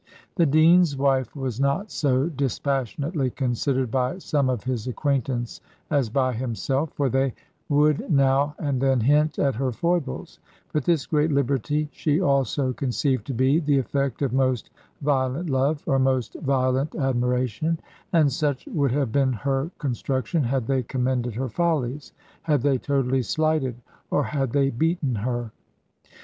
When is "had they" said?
20.41-20.81, 22.41-22.79, 24.23-24.71